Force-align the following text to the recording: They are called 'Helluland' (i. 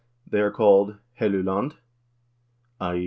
They 0.25 0.39
are 0.39 0.49
called 0.49 0.97
'Helluland' 1.19 1.73
(i. 2.79 2.99